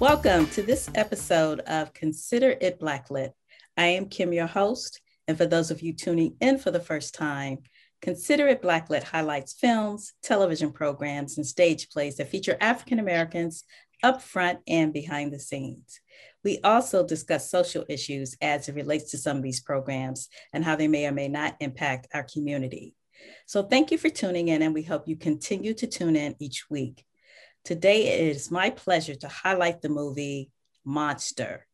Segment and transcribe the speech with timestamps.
[0.00, 3.32] Welcome to this episode of Consider It Blacklit.
[3.76, 4.98] I am Kim, your host.
[5.28, 7.58] And for those of you tuning in for the first time,
[8.00, 13.64] Consider It Blacklit highlights films, television programs, and stage plays that feature African Americans
[14.02, 16.00] up front and behind the scenes.
[16.44, 20.76] We also discuss social issues as it relates to some of these programs and how
[20.76, 22.94] they may or may not impact our community.
[23.44, 26.70] So, thank you for tuning in, and we hope you continue to tune in each
[26.70, 27.04] week.
[27.64, 30.50] Today, it is my pleasure to highlight the movie
[30.84, 31.66] Monster.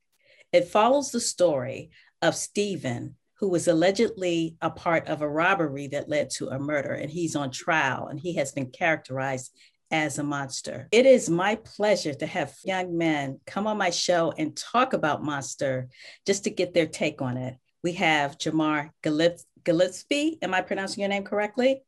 [0.52, 1.90] It follows the story
[2.22, 6.92] of Stephen, who was allegedly a part of a robbery that led to a murder,
[6.92, 9.52] and he's on trial and he has been characterized
[9.90, 10.88] as a monster.
[10.90, 15.22] It is my pleasure to have young men come on my show and talk about
[15.22, 15.88] Monster
[16.26, 17.56] just to get their take on it.
[17.82, 20.38] We have Jamar Gillespie.
[20.42, 21.84] Am I pronouncing your name correctly?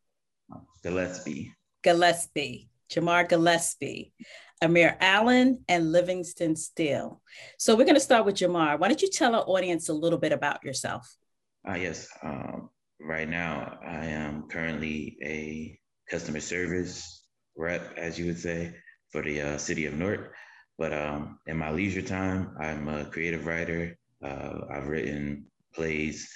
[0.82, 1.54] Gillespie.
[1.82, 2.68] Gillespie.
[2.90, 4.12] Jamar Gillespie.
[4.60, 7.20] Amir Allen and Livingston Steele.
[7.58, 8.78] So we're going to start with Jamar.
[8.78, 11.16] Why don't you tell our audience a little bit about yourself?
[11.68, 12.08] Uh, yes.
[12.22, 15.78] Um, right now, I am currently a
[16.10, 17.24] customer service
[17.56, 18.74] rep, as you would say,
[19.12, 20.34] for the uh, city of Newark.
[20.76, 23.96] But um, in my leisure time, I'm a creative writer.
[24.22, 26.28] Uh, I've written plays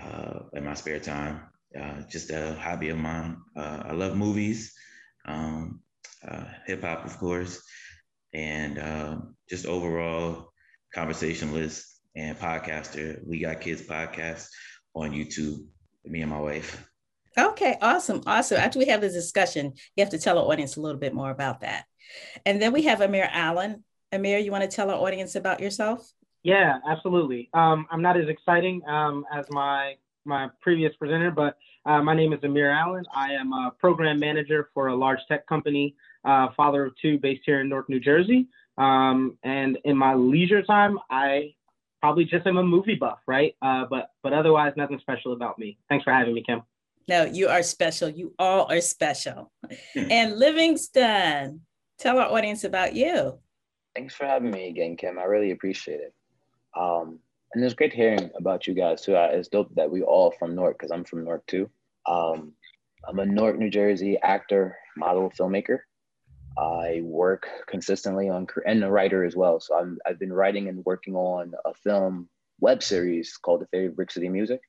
[0.00, 1.42] uh, in my spare time.
[1.78, 3.36] Uh, just a hobby of mine.
[3.56, 4.74] Uh, I love movies,
[5.28, 5.80] um,
[6.26, 7.62] uh, hip hop, of course,
[8.32, 10.52] and um, just overall
[10.94, 11.84] conversationalist
[12.16, 13.20] and podcaster.
[13.26, 14.48] We Got Kids podcast
[14.94, 15.66] on YouTube,
[16.04, 16.88] me and my wife.
[17.38, 18.58] Okay, awesome, awesome.
[18.58, 21.30] After we have this discussion, you have to tell our audience a little bit more
[21.30, 21.84] about that.
[22.44, 23.84] And then we have Amir Allen.
[24.10, 26.10] Amir, you want to tell our audience about yourself?
[26.42, 27.50] Yeah, absolutely.
[27.52, 31.56] Um, I'm not as exciting um, as my my previous presenter, but
[31.88, 33.04] uh, my name is Amir Allen.
[33.14, 37.42] I am a program manager for a large tech company, uh, father of two, based
[37.46, 38.46] here in Newark, New Jersey.
[38.76, 41.54] Um, and in my leisure time, I
[42.02, 43.56] probably just am a movie buff, right?
[43.62, 45.78] Uh, but but otherwise, nothing special about me.
[45.88, 46.62] Thanks for having me, Kim.
[47.08, 48.10] No, you are special.
[48.10, 49.50] You all are special.
[49.96, 51.62] and Livingston,
[51.98, 53.38] tell our audience about you.
[53.94, 55.18] Thanks for having me again, Kim.
[55.18, 56.14] I really appreciate it.
[56.78, 57.18] Um,
[57.54, 59.14] and it's great hearing about you guys too.
[59.16, 61.70] It's dope that we all from Newark because I'm from Newark too.
[62.08, 62.54] Um,
[63.06, 65.78] I'm a Newark, New Jersey actor, model, filmmaker.
[66.58, 69.60] I work consistently on and a writer as well.
[69.60, 72.28] So I'm, I've been writing and working on a film
[72.60, 74.60] web series called The Fate of Brick City Music.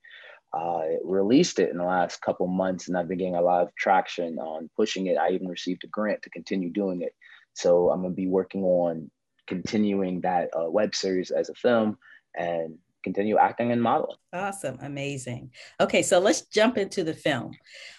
[0.53, 3.75] I released it in the last couple months, and I've been getting a lot of
[3.75, 5.17] traction on pushing it.
[5.17, 7.13] I even received a grant to continue doing it.
[7.53, 9.09] So I'm gonna be working on
[9.47, 11.97] continuing that uh, web series as a film
[12.35, 14.17] and continue acting and modeling.
[14.33, 15.51] Awesome, amazing.
[15.79, 17.53] Okay, so let's jump into the film.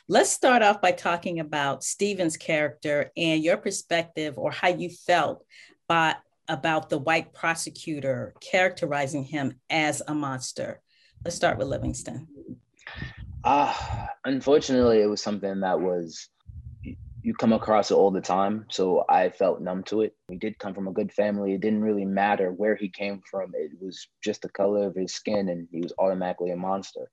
[0.09, 5.44] Let's start off by talking about Steven's character and your perspective or how you felt
[5.88, 6.16] by,
[6.49, 10.81] about the white prosecutor characterizing him as a monster.
[11.25, 12.27] Let's start with Livingston.
[13.44, 13.75] Uh,
[14.25, 16.28] unfortunately, it was something that was
[17.22, 18.66] you come across it all the time.
[18.70, 20.14] So I felt numb to it.
[20.28, 21.54] He did come from a good family.
[21.54, 23.53] It didn't really matter where he came from.
[23.54, 27.10] It was just the color of his skin, and he was automatically a monster.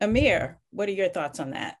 [0.00, 1.78] Amir, what are your thoughts on that?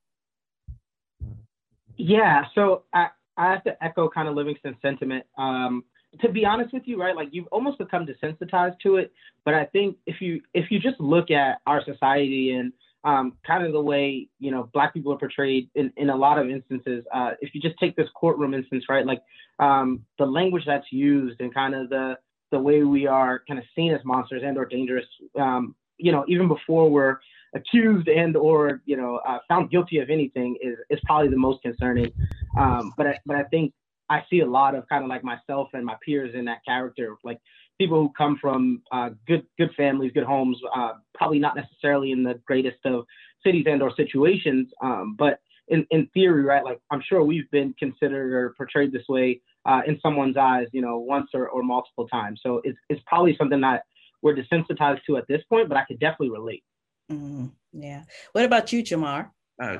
[1.96, 5.24] Yeah, so I, I have to echo kind of Livingston's sentiment.
[5.38, 5.84] Um,
[6.20, 9.12] to be honest with you, right, like you've almost become desensitized to it.
[9.44, 12.72] But I think if you if you just look at our society and
[13.04, 16.38] um, kind of the way you know black people are portrayed in, in a lot
[16.38, 17.04] of instances.
[17.12, 19.22] Uh, if you just take this courtroom instance, right, like
[19.58, 22.16] um, the language that's used and kind of the
[22.50, 25.06] the way we are kind of seen as monsters and or dangerous,
[25.40, 27.18] um, you know, even before we're
[27.54, 31.62] accused and or you know uh, found guilty of anything is is probably the most
[31.62, 32.12] concerning.
[32.58, 33.72] Um, but I, but I think
[34.08, 37.16] I see a lot of kind of like myself and my peers in that character,
[37.24, 37.40] like
[37.78, 42.22] people who come from uh, good good families, good homes, uh, probably not necessarily in
[42.22, 43.04] the greatest of
[43.44, 46.64] cities and or situations, um, but in, in theory, right?
[46.64, 50.82] Like I'm sure we've been considered or portrayed this way uh, in someone's eyes, you
[50.82, 52.40] know, once or, or multiple times.
[52.42, 53.84] So it's it's probably something that
[54.22, 56.64] we're desensitized to at this point, but I could definitely relate.
[57.10, 57.46] Mm-hmm.
[57.72, 58.04] Yeah.
[58.32, 59.30] What about you, Jamar?
[59.60, 59.78] Uh,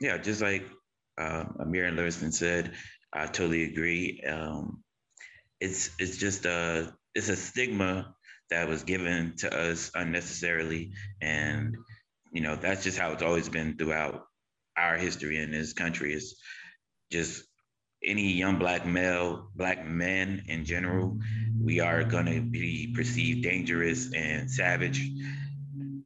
[0.00, 0.64] yeah, just like
[1.18, 2.72] uh, Amir and Livingston said,
[3.12, 4.22] I totally agree.
[4.22, 4.82] Um,
[5.60, 8.14] it's it's just a it's a stigma
[8.50, 11.76] that was given to us unnecessarily, and
[12.32, 14.26] you know that's just how it's always been throughout
[14.76, 16.12] our history in this country.
[16.12, 16.36] Is
[17.10, 17.44] just
[18.02, 21.18] any young black male, black men in general,
[21.60, 25.06] we are going to be perceived dangerous and savage,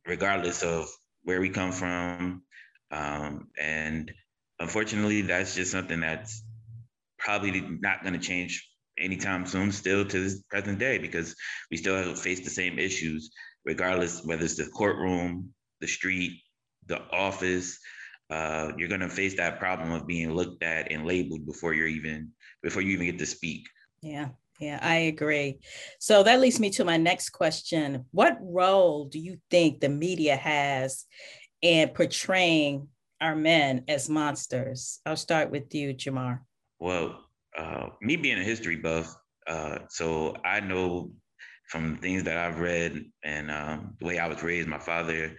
[0.07, 0.89] regardless of
[1.23, 2.43] where we come from.
[2.91, 4.13] Um, and
[4.59, 6.43] unfortunately, that's just something that's
[7.19, 8.69] probably not going to change
[8.99, 11.35] anytime soon, still to this present day, because
[11.71, 13.31] we still have faced the same issues,
[13.65, 16.41] regardless whether it's the courtroom, the street,
[16.87, 17.79] the office.
[18.31, 21.87] Uh, you're going to face that problem of being looked at and labeled before you're
[21.87, 22.31] even
[22.63, 23.67] before you even get to speak.
[24.01, 25.59] Yeah, yeah, I agree.
[25.99, 28.07] So that leads me to my next question.
[28.13, 31.05] What role do you think the media has
[31.61, 32.89] in portraying
[33.21, 35.01] our men as monsters?
[35.05, 36.41] I'll start with you, Jamar.
[36.79, 37.25] Well,
[37.57, 39.15] uh, me being a history buff,
[39.47, 41.13] uh, so I know
[41.69, 45.37] from things that I've read and um, the way I was raised, my father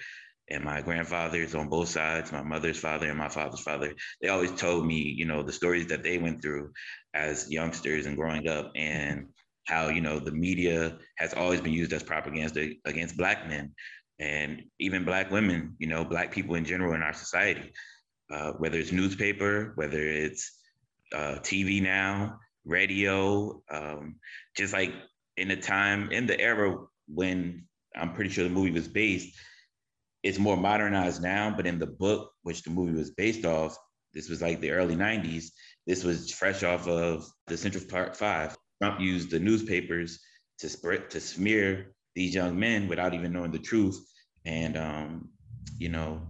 [0.50, 4.52] and my grandfathers on both sides, my mother's father and my father's father, they always
[4.52, 6.72] told me, you know, the stories that they went through
[7.14, 9.28] as youngsters and growing up and
[9.66, 13.74] how, you know, the media has always been used as propaganda against black men
[14.20, 17.72] and even black women, you know, black people in general in our society,
[18.32, 20.52] uh, whether it's newspaper, whether it's
[21.14, 24.16] uh, TV now, radio, um,
[24.58, 24.94] just like
[25.38, 27.66] in the time, in the era when
[27.96, 29.36] I'm pretty sure the movie was based,
[30.24, 33.78] it's more modernized now, but in the book, which the movie was based off,
[34.14, 35.52] this was like the early 90s.
[35.86, 38.58] This was fresh off of the Central Park Five.
[38.82, 40.20] Trump used the newspapers
[40.60, 44.00] to spread to smear these young men without even knowing the truth.
[44.46, 45.30] And um,
[45.78, 46.22] you know,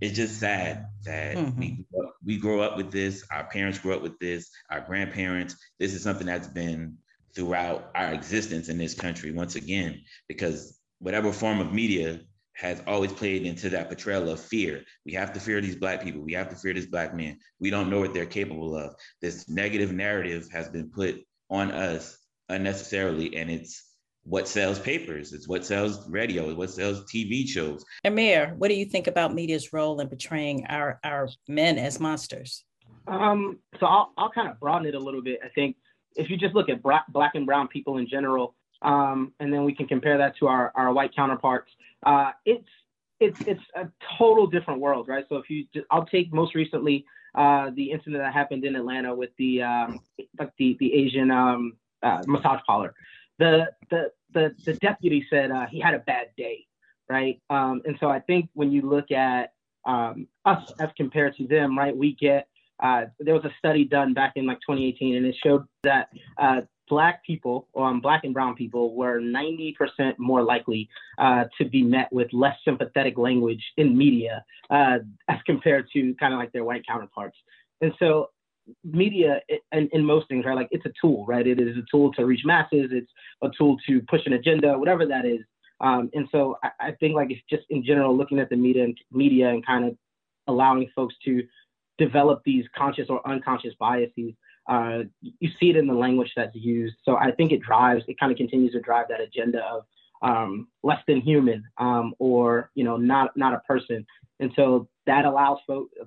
[0.00, 1.58] it's just sad that mm-hmm.
[1.58, 1.84] we
[2.24, 3.24] we grow up with this.
[3.30, 4.50] Our parents grew up with this.
[4.70, 5.56] Our grandparents.
[5.78, 6.96] This is something that's been
[7.34, 9.32] throughout our existence in this country.
[9.32, 12.20] Once again, because whatever form of media
[12.58, 14.82] has always played into that portrayal of fear.
[15.06, 16.22] We have to fear these black people.
[16.22, 17.38] We have to fear this black man.
[17.60, 18.96] We don't know what they're capable of.
[19.22, 22.18] This negative narrative has been put on us
[22.48, 23.87] unnecessarily, and it's
[24.28, 25.32] what sells papers.
[25.32, 26.48] It's what sells radio.
[26.48, 27.84] It's what sells TV shows.
[28.04, 32.64] Amir, what do you think about media's role in portraying our our men as monsters?
[33.06, 35.40] Um, so I'll I'll kind of broaden it a little bit.
[35.44, 35.76] I think
[36.16, 39.64] if you just look at black, black and brown people in general, um, and then
[39.64, 41.70] we can compare that to our, our white counterparts.
[42.04, 42.68] Uh, it's
[43.20, 43.88] it's it's a
[44.18, 45.24] total different world, right?
[45.28, 47.04] So if you, just, I'll take most recently
[47.34, 50.00] uh, the incident that happened in Atlanta with the um,
[50.38, 52.94] like the the Asian um, uh, massage parlor.
[53.38, 56.66] The the the the deputy said uh, he had a bad day,
[57.08, 57.40] right?
[57.50, 59.52] Um, and so I think when you look at
[59.84, 62.48] um, us as compared to them, right, we get
[62.80, 66.08] uh, there was a study done back in like 2018, and it showed that
[66.38, 69.74] uh, black people, um, black and brown people, were 90%
[70.18, 70.88] more likely
[71.18, 74.98] uh, to be met with less sympathetic language in media uh,
[75.28, 77.36] as compared to kind of like their white counterparts.
[77.80, 78.30] And so,
[78.84, 79.40] media
[79.72, 80.56] and in, most things, right?
[80.56, 81.46] Like it's a tool, right?
[81.46, 82.90] It is a tool to reach masses.
[82.92, 83.10] It's
[83.42, 85.40] a tool to push an agenda, whatever that is.
[85.80, 88.84] Um, and so, I, I think like it's just in general looking at the media
[88.84, 89.96] and media and kind of
[90.48, 91.42] allowing folks to
[91.98, 94.34] develop these conscious or unconscious biases
[94.68, 96.96] uh, you see it in the language that's used.
[97.04, 99.84] So I think it drives, it kind of continues to drive that agenda of
[100.20, 104.04] um, less than human um, or you know not not a person.
[104.40, 105.58] And so that allows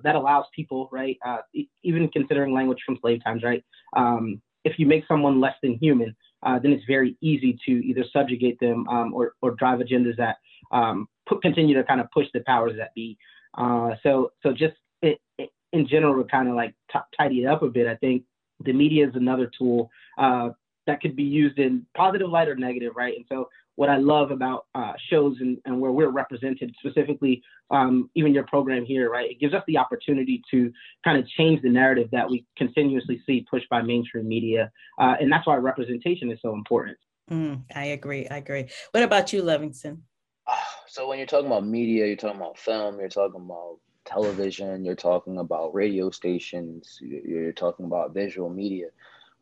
[0.04, 1.18] that allows people, right?
[1.26, 1.38] Uh,
[1.82, 3.62] even considering language from slave times, right?
[3.96, 6.14] Um, if you make someone less than human,
[6.44, 10.36] uh, then it's very easy to either subjugate them um, or or drive agendas that
[10.70, 13.18] um, put, continue to kind of push the powers that be.
[13.58, 17.46] Uh, so so just it, it, in general, to kind of like t- tidy it
[17.46, 18.22] up a bit, I think
[18.64, 20.50] the media is another tool uh,
[20.86, 23.16] that could be used in positive light or negative, right?
[23.16, 28.10] And so what I love about uh, shows and, and, where we're represented, specifically um,
[28.14, 29.30] even your program here, right?
[29.30, 30.72] It gives us the opportunity to
[31.04, 34.70] kind of change the narrative that we continuously see pushed by mainstream media.
[35.00, 36.98] Uh, and that's why representation is so important.
[37.30, 38.28] Mm, I agree.
[38.28, 38.68] I agree.
[38.90, 40.02] What about you, Livingston?
[40.88, 44.94] So when you're talking about media, you're talking about film, you're talking about television, you're
[44.94, 48.88] talking about radio stations, you're talking about visual media.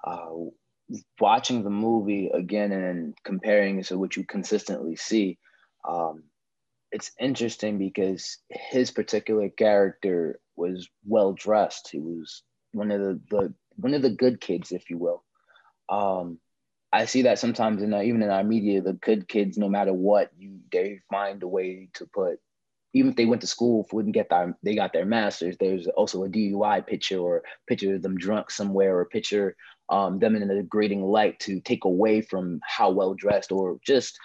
[0.04, 0.28] Uh,
[1.18, 5.38] watching the movie again and comparing it to what you consistently see,
[5.88, 6.24] um,
[6.92, 11.88] it's interesting because his particular character was well dressed.
[11.90, 12.42] He was
[12.72, 15.24] one of the, the one of the good kids, if you will.
[15.88, 16.38] Um,
[16.92, 20.30] I see that sometimes in even in our media, the good kids, no matter what,
[20.36, 22.40] you they find a way to put
[22.92, 26.24] even if they went to school wouldn't get their they got their masters there's also
[26.24, 29.56] a dui picture or picture of them drunk somewhere or picture
[29.90, 34.18] um, them in a degrading light to take away from how well dressed or just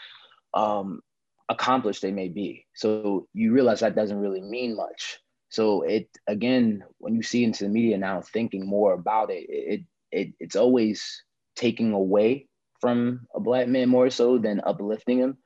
[0.53, 1.01] um,
[1.49, 2.65] accomplished they may be.
[2.75, 5.19] So you realize that doesn't really mean much.
[5.49, 9.81] So it again when you see into the media now thinking more about it it,
[10.11, 11.23] it it's always
[11.55, 12.47] taking away
[12.81, 15.37] from a black man more so than uplifting him.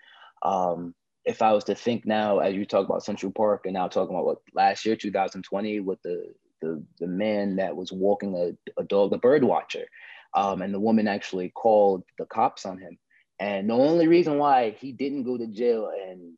[0.42, 0.96] Um,
[1.26, 4.16] if I was to think now, as you talk about Central Park, and now talking
[4.16, 8.84] about what last year, 2020, with the the, the man that was walking a, a
[8.84, 9.86] dog, the bird watcher,
[10.34, 12.98] um, and the woman actually called the cops on him.
[13.40, 16.34] And the only reason why he didn't go to jail and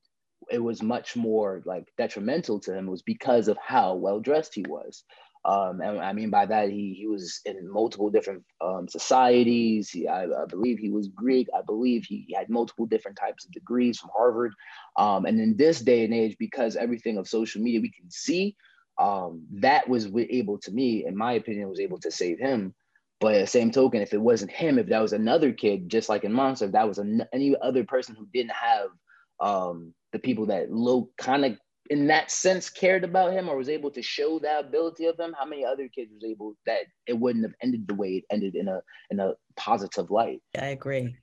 [0.52, 4.64] it was much more like detrimental to him was because of how well dressed he
[4.68, 5.04] was.
[5.44, 9.90] Um, and I mean by that he he was in multiple different um, societies.
[9.90, 11.48] He, I, I, believe he was Greek.
[11.58, 14.54] I believe he had multiple different types of degrees from Harvard.
[14.98, 18.56] Um, and in this day and age, because everything of social media we can see,
[19.00, 22.76] um, that was able to me, in my opinion, was able to save him.
[23.22, 26.10] But at the same token, if it wasn't him, if that was another kid, just
[26.10, 28.88] like in Monster, if that was an, any other person who didn't have
[29.40, 31.58] um, the people that low kind of
[31.92, 35.36] in that sense cared about him or was able to show that ability of him,
[35.38, 38.56] how many other kids was able that it wouldn't have ended the way it ended
[38.56, 40.42] in a in a positive light.
[40.60, 41.16] I agree.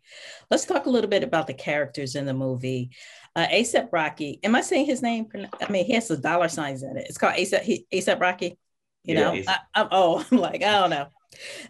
[0.50, 2.90] Let's talk a little bit about the characters in the movie.
[3.34, 4.38] Uh, ASAP Rocky.
[4.44, 5.26] Am I saying his name?
[5.60, 7.06] I mean, he has the dollar signs in it.
[7.08, 8.56] It's called ASAP ASAP Rocky.
[9.04, 11.08] You yeah, know, I, I'm, oh, I'm like I don't know.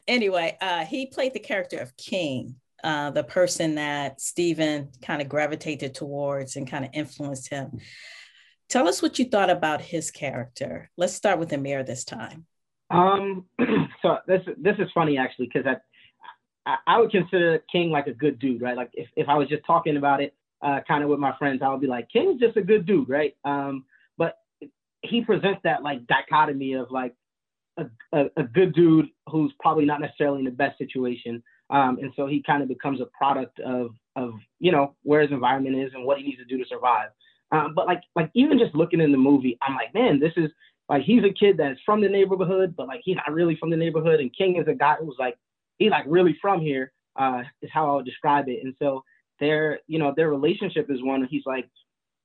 [0.06, 2.56] Anyway, uh, he played the character of King.
[2.84, 7.72] Uh, the person that Stephen kind of gravitated towards and kind of influenced him.
[8.68, 10.88] Tell us what you thought about his character.
[10.96, 12.46] Let's start with Amir this time.
[12.90, 13.46] Um,
[14.02, 18.14] so this this is funny actually because I, I, I would consider King like a
[18.14, 18.76] good dude, right?
[18.76, 21.62] Like if, if I was just talking about it, uh, kind of with my friends,
[21.62, 23.34] I would be like, King's just a good dude, right?
[23.44, 23.84] Um,
[24.16, 24.36] but
[25.02, 27.14] he presents that like dichotomy of like
[27.78, 32.12] a, a, a good dude who's probably not necessarily in the best situation, um, and
[32.16, 35.92] so he kind of becomes a product of of you know where his environment is
[35.94, 37.10] and what he needs to do to survive.
[37.52, 40.50] Um, but like like even just looking in the movie, I'm like, man, this is
[40.88, 43.76] like he's a kid that's from the neighborhood, but like he's not really from the
[43.76, 44.20] neighborhood.
[44.20, 45.36] And King is a guy who's like
[45.78, 46.92] he's like really from here.
[47.16, 48.60] Uh, is how I would describe it.
[48.62, 49.02] And so
[49.40, 51.26] their you know their relationship is one.
[51.28, 51.68] He's like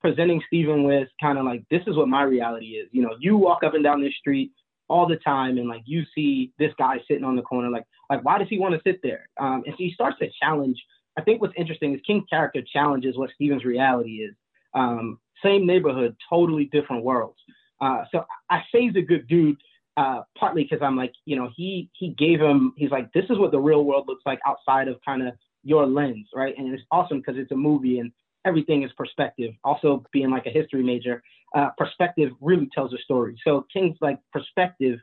[0.01, 2.89] presenting Stephen with kind of like this is what my reality is.
[2.91, 4.51] You know, you walk up and down this street
[4.89, 8.23] all the time and like you see this guy sitting on the corner like like
[8.23, 10.77] why does he want to sit there um, and so he starts to challenge
[11.17, 14.35] i think what's interesting is king's character challenges what Steven's reality is
[14.73, 17.37] um, same neighborhood, totally different worlds.
[17.81, 19.57] Uh, so I say he's a good dude,
[19.97, 23.37] uh, partly because I'm like, you know, he he gave him, he's like, this is
[23.37, 26.53] what the real world looks like outside of kind of your lens, right?
[26.57, 28.11] And it's awesome because it's a movie and
[28.45, 29.53] everything is perspective.
[29.63, 31.23] Also, being like a history major,
[31.55, 33.39] uh, perspective really tells a story.
[33.43, 34.99] So King's like perspective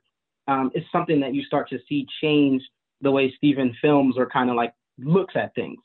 [0.49, 2.63] um, is something that you start to see change
[3.01, 5.79] the way Stephen films or kind of like looks at things.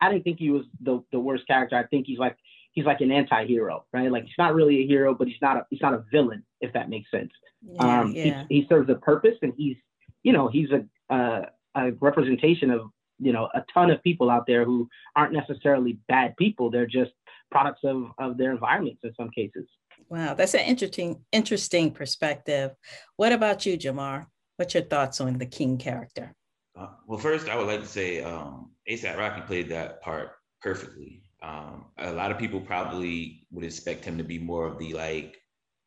[0.00, 1.76] I didn't think he was the the worst character.
[1.76, 2.36] I think he's like
[2.72, 4.10] he's like an anti-hero, right?
[4.10, 6.72] Like he's not really a hero, but he's not a he's not a villain, if
[6.72, 7.30] that makes sense.
[7.62, 8.44] Yeah, um, yeah.
[8.48, 9.76] He, he, serves a purpose, and he's
[10.24, 11.46] you know he's a uh,
[11.76, 12.90] a representation of
[13.22, 16.70] you know a ton of people out there who aren't necessarily bad people.
[16.70, 17.12] They're just
[17.50, 19.66] products of of their environments in some cases.
[20.08, 22.72] Wow, that's an interesting interesting perspective.
[23.16, 24.26] What about you, Jamar?
[24.56, 26.34] What's your thoughts on the King character?
[26.76, 31.22] Uh, well, first, I would like to say um, ASAP Rocky played that part perfectly.
[31.42, 35.36] Um, a lot of people probably would expect him to be more of the like,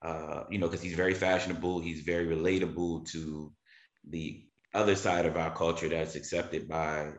[0.01, 3.51] uh, you know, because he's very fashionable, he's very relatable to
[4.09, 7.11] the other side of our culture that's accepted by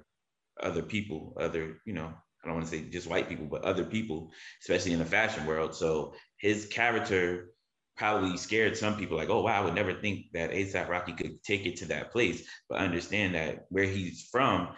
[0.63, 3.85] other people, other, you know, I don't want to say just white people, but other
[3.85, 4.31] people,
[4.63, 5.75] especially in the fashion world.
[5.75, 7.51] So his character
[7.97, 11.43] probably scared some people like, oh wow, I would never think that ASAP Rocky could
[11.43, 12.47] take it to that place.
[12.69, 14.69] But understand that where he's from,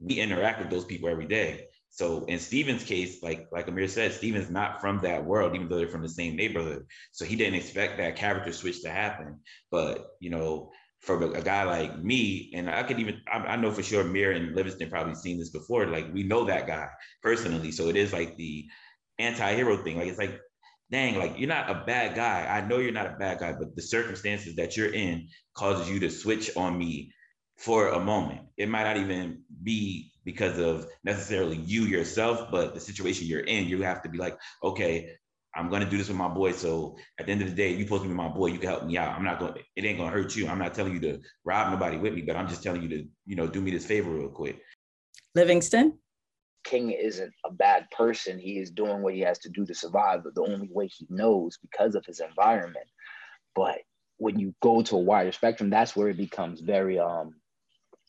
[0.00, 1.66] we interact with those people every day.
[1.90, 5.76] So in Steven's case, like like Amir said, Steven's not from that world, even though
[5.76, 6.84] they're from the same neighborhood.
[7.12, 9.38] So he didn't expect that character switch to happen.
[9.70, 10.72] But you know,
[11.04, 14.32] for a guy like me, and I could even I, I know for sure Mir
[14.32, 15.86] and Livingston probably seen this before.
[15.86, 16.88] Like we know that guy
[17.22, 18.66] personally, so it is like the
[19.18, 19.98] anti-hero thing.
[19.98, 20.40] Like it's like,
[20.90, 22.46] dang, like you're not a bad guy.
[22.46, 26.00] I know you're not a bad guy, but the circumstances that you're in causes you
[26.00, 27.12] to switch on me
[27.58, 28.40] for a moment.
[28.56, 33.68] It might not even be because of necessarily you yourself, but the situation you're in,
[33.68, 35.10] you have to be like, okay,
[35.56, 36.52] I'm gonna do this with my boy.
[36.52, 38.48] So at the end of the day, you supposed to be my boy.
[38.48, 39.16] You can help me out.
[39.16, 39.54] I'm not going.
[39.54, 40.48] To It ain't gonna hurt you.
[40.48, 43.06] I'm not telling you to rob nobody with me, but I'm just telling you to,
[43.26, 44.60] you know, do me this favor real quick.
[45.34, 45.98] Livingston.
[46.64, 48.38] King isn't a bad person.
[48.38, 51.06] He is doing what he has to do to survive, but the only way he
[51.10, 52.86] knows because of his environment.
[53.54, 53.80] But
[54.16, 57.34] when you go to a wider spectrum, that's where it becomes very um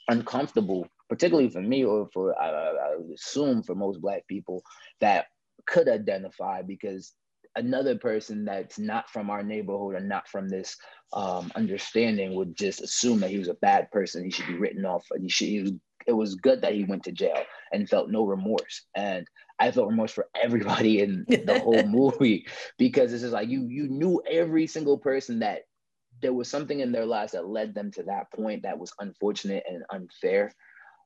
[0.08, 4.64] uncomfortable particularly for me or for I, I assume for most black people
[5.02, 5.28] that
[5.66, 7.14] could identify because
[7.56, 10.78] another person that's not from our neighborhood or not from this
[11.14, 14.24] um, understanding would just assume that he was a bad person.
[14.24, 15.06] He should be written off.
[15.12, 15.48] And he should.
[15.48, 15.72] He was,
[16.08, 18.84] it was good that he went to jail and felt no remorse.
[18.96, 19.26] And
[19.60, 22.46] I felt remorse for everybody in the whole movie
[22.78, 25.62] because this is like you you knew every single person that
[26.22, 29.64] there was something in their lives that led them to that point that was unfortunate
[29.68, 30.52] and unfair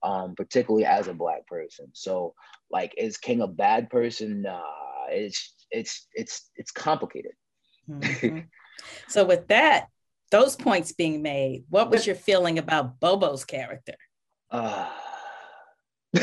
[0.04, 1.88] um, particularly as a black person.
[1.94, 2.34] So,
[2.72, 4.44] like, is King a bad person?
[4.44, 4.62] Nah,
[5.10, 7.34] it's it's it's it's complicated.
[7.90, 8.40] Mm-hmm.
[9.08, 9.88] so, with that,
[10.32, 13.96] those points being made, what was your feeling about Bobo's character?
[14.52, 14.90] Uh,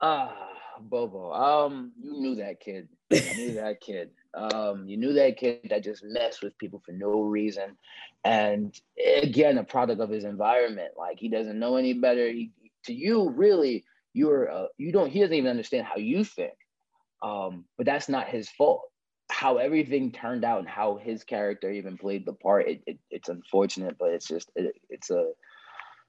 [0.00, 0.48] ah,
[0.80, 1.32] Bobo.
[1.32, 2.88] Um, you knew that kid.
[3.12, 4.10] I knew that kid.
[4.34, 7.76] Um, you knew that kid that just messed with people for no reason,
[8.24, 8.78] and
[9.22, 10.94] again, a product of his environment.
[10.96, 12.28] Like he doesn't know any better.
[12.28, 12.50] He,
[12.86, 15.10] to you, really, you're uh, you don't.
[15.10, 16.54] He doesn't even understand how you think.
[17.22, 18.82] Um, but that's not his fault.
[19.30, 23.28] How everything turned out and how his character even played the part, it, it it's
[23.28, 25.30] unfortunate, but it's just it, it's a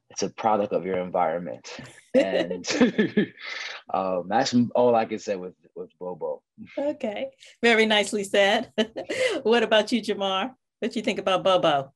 [0.09, 1.77] it's a product of your environment
[2.13, 2.65] and
[3.93, 6.41] um, that's all i can say with with bobo
[6.77, 7.27] okay
[7.61, 8.71] very nicely said
[9.43, 11.91] what about you jamar what you think about bobo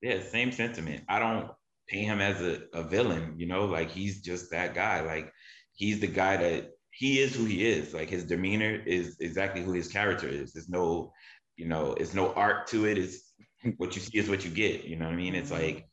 [0.00, 1.50] yeah same sentiment i don't
[1.92, 5.32] paint him as a, a villain you know like he's just that guy like
[5.74, 9.72] he's the guy that he is who he is like his demeanor is exactly who
[9.72, 11.12] his character is there's no
[11.56, 13.32] you know it's no art to it it's
[13.76, 15.62] what you see is what you get you know what i mean it's mm-hmm.
[15.62, 15.88] like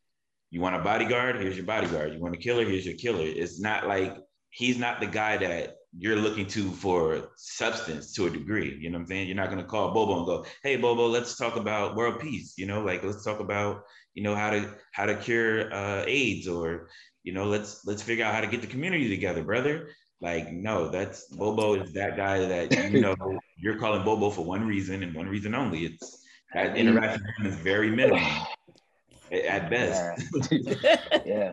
[0.51, 1.35] you want a bodyguard?
[1.35, 2.13] Here's your bodyguard.
[2.13, 2.65] You want a killer?
[2.65, 3.25] Here's your killer.
[3.25, 4.17] It's not like
[4.49, 8.77] he's not the guy that you're looking to for substance to a degree.
[8.79, 9.27] You know what I'm saying?
[9.27, 12.67] You're not gonna call Bobo and go, "Hey, Bobo, let's talk about world peace." You
[12.67, 16.89] know, like let's talk about you know how to how to cure uh, AIDS or
[17.23, 19.89] you know let's let's figure out how to get the community together, brother.
[20.21, 23.15] Like no, that's Bobo is that guy that you know
[23.57, 25.85] you're calling Bobo for one reason and one reason only.
[25.85, 28.19] It's that interaction is very minimal
[29.31, 30.23] at best.
[30.51, 30.97] Yeah.
[31.25, 31.51] yeah.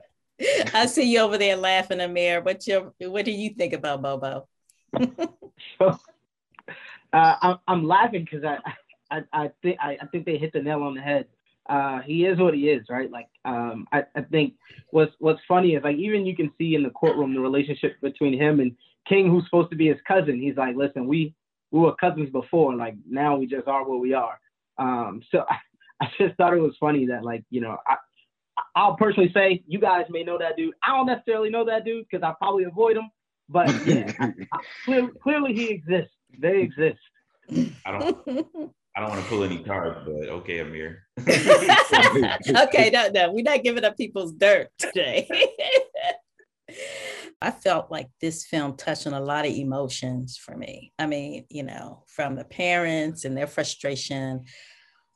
[0.74, 2.42] I see you over there laughing, Amir.
[2.42, 4.46] What your what do you think about Bobo?
[4.98, 5.08] so,
[7.12, 8.58] uh, I'm, I'm laughing because I,
[9.10, 11.26] I I think I, I think they hit the nail on the head.
[11.68, 13.10] Uh, he is what he is, right?
[13.10, 14.54] Like, um, I, I think
[14.90, 18.38] what's what's funny is like even you can see in the courtroom the relationship between
[18.38, 18.76] him and
[19.08, 20.40] King, who's supposed to be his cousin.
[20.40, 21.34] He's like, listen, we
[21.70, 24.38] we were cousins before, and like now we just are what we are.
[24.78, 25.56] Um, so I,
[26.04, 27.96] I just thought it was funny that like you know I
[28.74, 30.74] I'll personally say you guys may know that dude.
[30.82, 33.10] I don't necessarily know that dude because I probably avoid him,
[33.48, 36.12] but yeah, I, I, clearly, clearly he exists.
[36.38, 36.98] They exist.
[37.84, 38.62] I don't.
[38.96, 41.02] I don't want to pull any cards, but okay, Amir.
[41.20, 45.28] okay, no, no, we're not giving up people's dirt today.
[47.42, 50.94] I felt like this film touched on a lot of emotions for me.
[50.98, 54.44] I mean, you know, from the parents and their frustration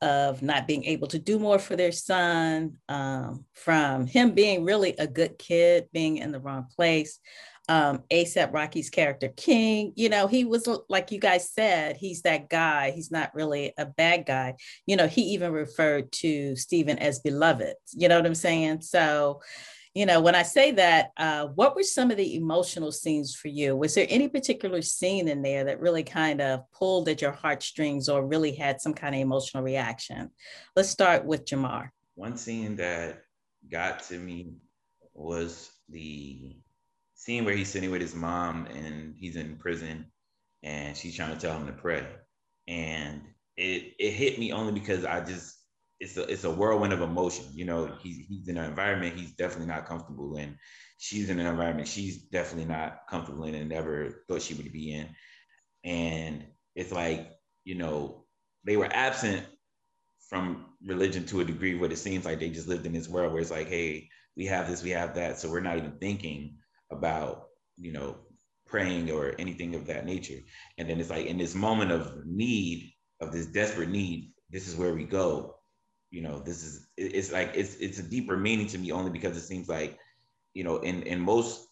[0.00, 4.94] of not being able to do more for their son, um, from him being really
[4.98, 7.18] a good kid, being in the wrong place.
[7.68, 12.48] Um, ASAP Rocky's character King, you know, he was like you guys said, he's that
[12.48, 12.90] guy.
[12.90, 14.54] He's not really a bad guy.
[14.86, 17.74] You know, he even referred to Stephen as beloved.
[17.92, 18.80] You know what I'm saying?
[18.80, 19.40] So,
[19.94, 23.48] you know, when I say that, uh, what were some of the emotional scenes for
[23.48, 23.76] you?
[23.76, 28.08] Was there any particular scene in there that really kind of pulled at your heartstrings
[28.08, 30.30] or really had some kind of emotional reaction?
[30.76, 31.88] Let's start with Jamar.
[32.14, 33.22] One scene that
[33.68, 34.54] got to me
[35.12, 36.56] was the
[37.14, 40.06] scene where he's sitting with his mom and he's in prison
[40.62, 42.06] and she's trying to tell him to pray.
[42.68, 43.22] And
[43.56, 45.56] it, it hit me only because I just
[46.00, 47.44] it's a it's a whirlwind of emotion.
[47.54, 50.56] You know, he's he's in an environment he's definitely not comfortable in.
[50.98, 54.94] She's in an environment she's definitely not comfortable in and never thought she would be
[54.94, 55.08] in.
[55.84, 57.30] And it's like,
[57.64, 58.24] you know,
[58.64, 59.46] they were absent
[60.28, 63.32] from religion to a degree where it seems like they just lived in this world
[63.32, 65.38] where it's like, hey, we have this, we have that.
[65.38, 66.56] So we're not even thinking
[66.90, 68.16] about, you know,
[68.66, 70.38] praying or anything of that nature.
[70.78, 74.76] And then it's like in this moment of need, of this desperate need, this is
[74.76, 75.59] where we go
[76.10, 79.36] you know this is it's like it's it's a deeper meaning to me only because
[79.36, 79.98] it seems like
[80.54, 81.66] you know in in most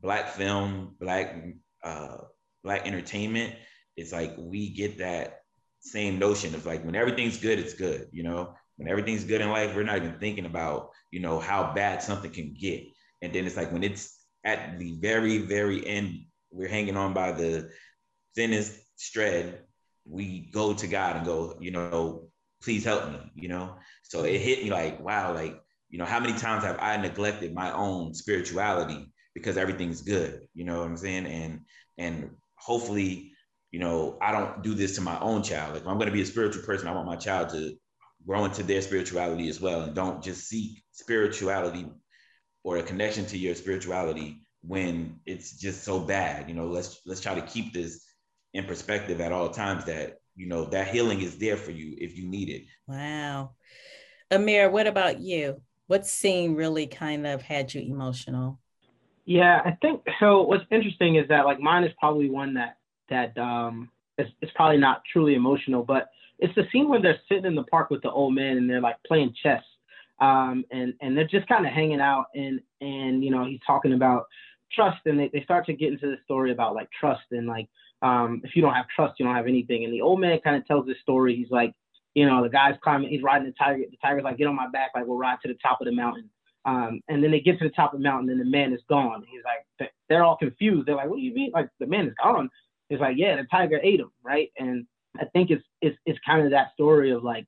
[0.00, 1.44] black film black
[1.84, 2.18] uh
[2.64, 3.54] black entertainment
[3.96, 5.40] it's like we get that
[5.80, 8.54] same notion of like when everything's good it's good you know?
[8.76, 12.30] When everything's good in life we're not even thinking about you know how bad something
[12.30, 12.84] can get.
[13.20, 17.32] And then it's like when it's at the very very end we're hanging on by
[17.32, 17.70] the
[18.34, 18.80] thinnest
[19.12, 19.60] thread
[20.04, 22.31] we go to god and go you know
[22.62, 23.76] please help me, you know?
[24.02, 27.54] So it hit me like, wow, like, you know, how many times have I neglected
[27.54, 31.26] my own spirituality because everything's good, you know what I'm saying?
[31.26, 31.60] And
[31.98, 33.32] and hopefully,
[33.70, 35.74] you know, I don't do this to my own child.
[35.74, 37.74] Like if I'm gonna be a spiritual person, I want my child to
[38.26, 41.86] grow into their spirituality as well and don't just seek spirituality
[42.62, 46.48] or a connection to your spirituality when it's just so bad.
[46.48, 48.06] You know, let's let's try to keep this
[48.54, 52.16] in perspective at all times that you know that healing is there for you if
[52.16, 53.54] you need it wow
[54.30, 58.60] amir what about you What scene really kind of had you emotional?
[59.24, 60.42] Yeah, I think so.
[60.42, 64.78] What's interesting is that like mine is probably one that that um it's, it's probably
[64.78, 68.10] not truly emotional, but it's the scene where they're sitting in the park with the
[68.10, 69.62] old man and they're like playing chess,
[70.20, 73.92] um and and they're just kind of hanging out and and you know he's talking
[73.92, 74.26] about
[74.72, 77.68] trust and they, they start to get into the story about like trust and like
[78.02, 80.56] um if you don't have trust you don't have anything and the old man kind
[80.56, 81.72] of tells this story he's like
[82.14, 84.68] you know the guy's climbing he's riding the tiger the tiger's like get on my
[84.70, 86.28] back like we'll ride to the top of the mountain
[86.64, 88.80] um, and then they get to the top of the mountain and the man is
[88.88, 89.24] gone.
[89.28, 90.86] He's like, they're all confused.
[90.86, 91.50] They're like, what do you mean?
[91.52, 92.50] Like the man is gone.
[92.88, 94.50] He's like, yeah, the tiger ate him, right?
[94.58, 94.86] And
[95.18, 97.46] I think it's it's it's kind of that story of like,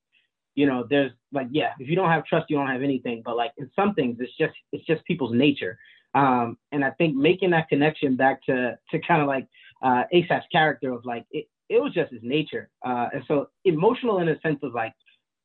[0.54, 3.22] you know, there's like, yeah, if you don't have trust, you don't have anything.
[3.24, 5.78] But like in some things, it's just it's just people's nature.
[6.14, 9.46] Um, and I think making that connection back to to kind of like
[9.84, 12.70] uh, ASAP's character of like it, it was just his nature.
[12.84, 14.94] Uh, and so emotional in a sense of like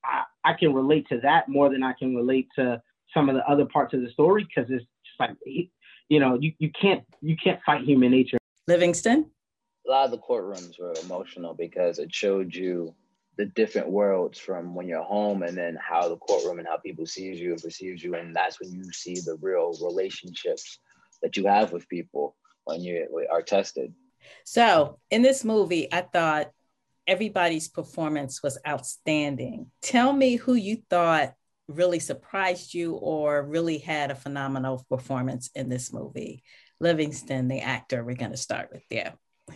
[0.04, 2.82] I, I can relate to that more than I can relate to
[3.14, 5.36] some of the other parts of the story because it's just like
[6.08, 8.38] you know you, you can't you can't fight human nature.
[8.68, 9.30] Livingston?
[9.88, 12.94] A lot of the courtrooms were emotional because it showed you
[13.38, 17.06] the different worlds from when you're home and then how the courtroom and how people
[17.06, 18.16] sees you and perceives you.
[18.16, 20.80] And that's when you see the real relationships
[21.22, 23.94] that you have with people when you are tested
[24.44, 26.52] so in this movie i thought
[27.08, 31.34] everybody's performance was outstanding tell me who you thought
[31.70, 36.44] really surprised you or really had a phenomenal performance in this movie?
[36.80, 39.04] Livingston, the actor, we're going to start with you.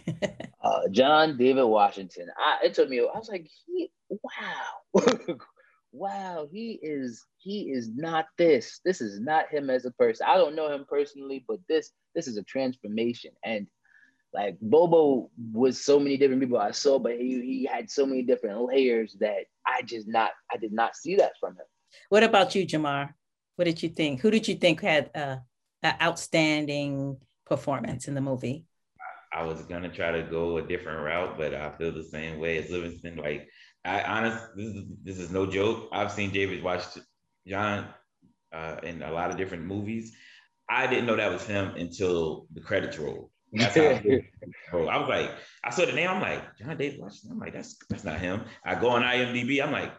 [0.64, 2.28] uh, John David Washington.
[2.38, 3.00] I, it took me.
[3.00, 5.06] I was like, he, wow,
[5.92, 6.48] wow.
[6.52, 7.26] He is.
[7.38, 8.80] He is not this.
[8.84, 10.26] This is not him as a person.
[10.28, 11.92] I don't know him personally, but this.
[12.16, 13.32] This is a transformation.
[13.44, 13.68] And
[14.34, 18.24] like Bobo was so many different people I saw, but he he had so many
[18.24, 20.32] different layers that I just not.
[20.52, 21.66] I did not see that from him.
[22.10, 23.14] What about you, Jamar?
[23.56, 24.22] What did you think?
[24.22, 25.38] Who did you think had uh,
[25.84, 28.66] an outstanding performance in the movie?
[29.32, 32.58] I was gonna try to go a different route, but I feel the same way
[32.58, 33.18] as Livingston.
[33.18, 33.48] Like,
[33.86, 35.90] I honest, this is this is no joke.
[35.92, 36.84] I've seen David watch
[37.46, 37.88] John
[38.52, 40.16] uh, in a lot of different movies.
[40.70, 43.30] I didn't know that was him until the credits rolled.
[43.54, 45.32] That's how I was like,
[45.64, 46.10] I saw the name.
[46.10, 47.32] I'm like, John David Washington.
[47.34, 48.42] I'm like, that's that's not him.
[48.66, 49.64] I go on IMDb.
[49.64, 49.92] I'm like,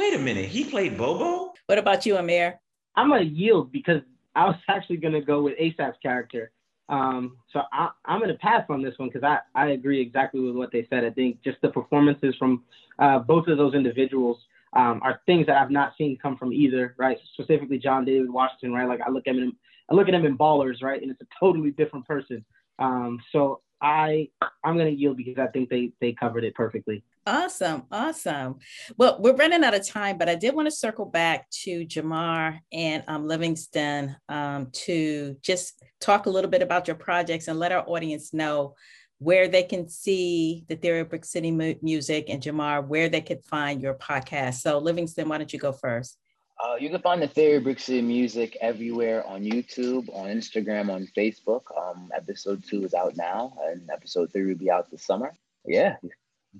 [0.00, 1.52] Wait a minute, he played Bobo?
[1.66, 2.58] What about you, Amir?
[2.96, 4.00] I'm gonna yield because
[4.34, 6.52] I was actually gonna go with ASAP's character.
[6.88, 10.54] Um, so I, am gonna pass on this one because I, I agree exactly with
[10.54, 11.04] what they said.
[11.04, 12.64] I think just the performances from
[12.98, 14.38] uh, both of those individuals
[14.72, 17.18] um, are things that I've not seen come from either, right?
[17.34, 18.88] Specifically John David Washington, right?
[18.88, 19.56] Like I look at him,
[19.90, 22.44] I look at him in Ballers, right, and it's a totally different person.
[22.80, 24.28] Um, so I
[24.64, 27.04] I'm gonna yield because I think they they covered it perfectly.
[27.26, 28.58] Awesome, awesome.
[28.96, 32.58] Well, we're running out of time, but I did want to circle back to Jamar
[32.72, 37.72] and um, Livingston um, to just talk a little bit about your projects and let
[37.72, 38.74] our audience know
[39.18, 43.20] where they can see the Theory of Brick City mu- music and Jamar, where they
[43.20, 44.54] could find your podcast.
[44.54, 46.16] So, Livingston, why don't you go first?
[46.62, 51.06] Uh, you can find the Theory Brick City music everywhere on YouTube, on Instagram, on
[51.16, 51.62] Facebook.
[51.76, 55.32] Um, episode two is out now, and episode three will be out this summer.
[55.64, 55.96] Yeah.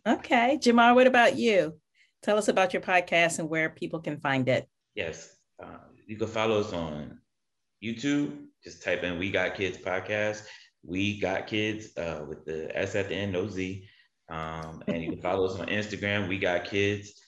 [0.06, 0.58] Okay.
[0.60, 1.78] Jamar, what about you?
[2.22, 4.68] Tell us about your podcast and where people can find it.
[4.94, 5.36] Yes.
[5.62, 7.18] Uh, you can follow us on
[7.84, 8.46] YouTube.
[8.64, 10.46] Just type in We Got Kids podcast.
[10.82, 13.86] We Got Kids uh, with the S at the end, no Z.
[14.30, 16.28] Um, and you can follow us on Instagram.
[16.28, 17.20] We Got Kids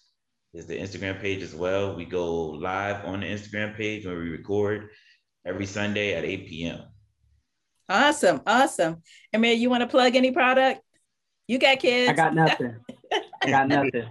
[0.54, 1.96] is the Instagram page as well.
[1.96, 4.90] We go live on the Instagram page when we record
[5.46, 6.80] every Sunday at 8 p.m.
[7.88, 8.40] Awesome.
[8.46, 9.02] Awesome.
[9.32, 10.80] Amir, you want to plug any product?
[11.48, 12.10] You got kids?
[12.10, 12.76] I got nothing.
[13.42, 14.08] I got nothing.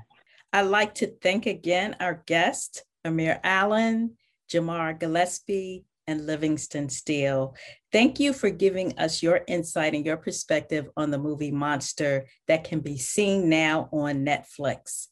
[0.54, 4.17] I'd like to thank again our guest, Amir Allen,
[4.51, 7.56] Jamar Gillespie, and Livingston Steele.
[7.91, 12.63] Thank you for giving us your insight and your perspective on the movie Monster that
[12.63, 15.08] can be seen now on Netflix.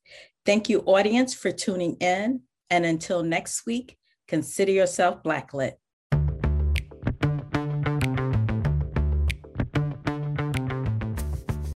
[0.50, 2.42] Thank you, audience, for tuning in.
[2.72, 5.74] And until next week, consider yourself blacklit.